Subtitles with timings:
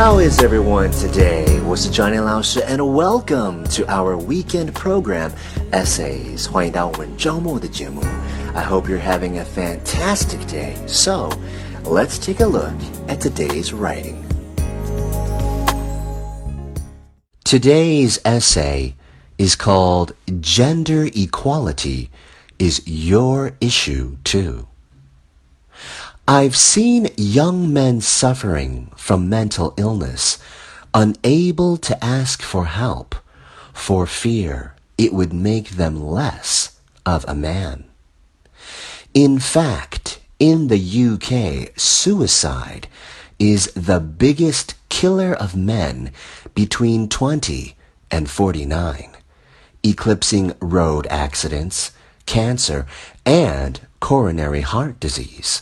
[0.00, 1.62] How is everyone today?
[1.66, 5.30] 我是 Johnny 老师 and welcome to our weekend program
[5.72, 6.50] Essays.
[6.50, 8.02] 欢迎到我们周末的节目。
[8.54, 10.74] I hope you're having a fantastic day.
[10.86, 11.30] So,
[11.84, 12.72] let's take a look
[13.08, 14.24] at today's writing.
[17.44, 18.94] Today's essay
[19.38, 22.08] is called Gender Equality
[22.58, 24.66] is Your Issue Too.
[26.27, 30.39] I've seen young men suffering from mental illness,
[30.91, 33.13] unable to ask for help,
[33.73, 37.83] for fear it would make them less of a man.
[39.13, 42.87] In fact, in the UK, suicide
[43.37, 46.11] is the biggest killer of men
[46.55, 47.75] between 20
[48.09, 49.11] and 49,
[49.83, 51.91] eclipsing road accidents,
[52.25, 52.87] cancer,
[53.27, 55.61] and coronary heart disease.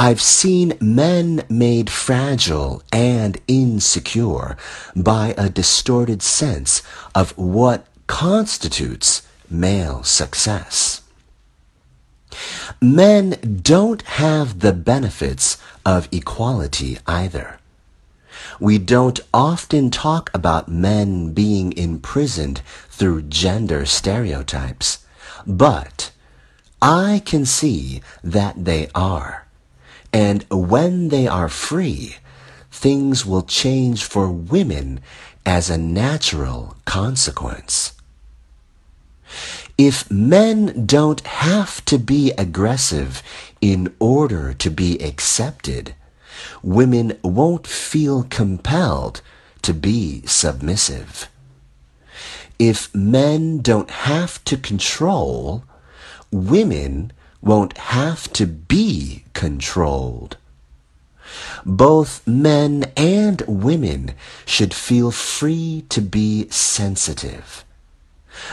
[0.00, 4.56] I've seen men made fragile and insecure
[4.94, 6.84] by a distorted sense
[7.16, 11.02] of what constitutes male success.
[12.80, 17.58] Men don't have the benefits of equality either.
[18.60, 25.04] We don't often talk about men being imprisoned through gender stereotypes,
[25.44, 26.12] but
[26.80, 29.47] I can see that they are.
[30.12, 32.16] And when they are free,
[32.70, 35.00] things will change for women
[35.44, 37.92] as a natural consequence.
[39.76, 43.22] If men don't have to be aggressive
[43.60, 45.94] in order to be accepted,
[46.62, 49.20] women won't feel compelled
[49.62, 51.28] to be submissive.
[52.58, 55.64] If men don't have to control,
[56.32, 60.36] women won't have to be controlled.
[61.64, 64.14] Both men and women
[64.44, 67.64] should feel free to be sensitive.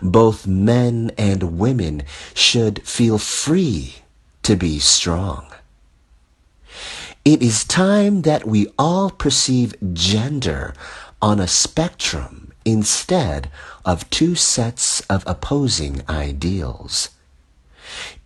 [0.00, 4.02] Both men and women should feel free
[4.44, 5.46] to be strong.
[7.24, 10.74] It is time that we all perceive gender
[11.20, 13.50] on a spectrum instead
[13.84, 17.08] of two sets of opposing ideals.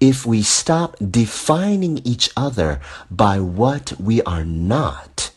[0.03, 5.31] If we stop defining each other by what we are not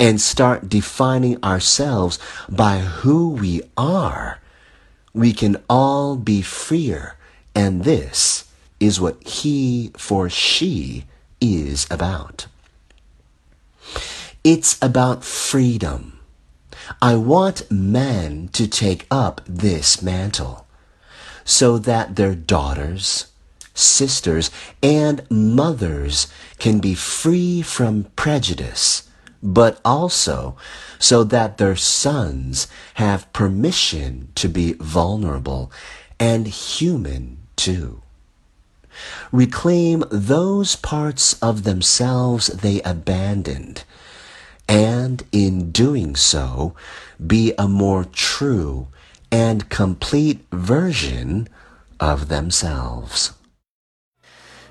[0.00, 4.40] and start defining ourselves by who we are,
[5.12, 7.16] we can all be freer.
[7.54, 8.50] And this
[8.80, 11.04] is what he for she
[11.38, 12.46] is about.
[14.42, 16.18] It's about freedom.
[17.02, 20.66] I want men to take up this mantle
[21.44, 23.26] so that their daughters,
[23.76, 24.50] sisters,
[24.82, 26.26] and mothers
[26.58, 29.08] can be free from prejudice,
[29.42, 30.56] but also
[30.98, 35.70] so that their sons have permission to be vulnerable
[36.18, 38.02] and human too.
[39.30, 43.84] Reclaim those parts of themselves they abandoned,
[44.68, 46.74] and in doing so,
[47.24, 48.88] be a more true
[49.30, 51.48] and complete version
[52.00, 53.32] of themselves.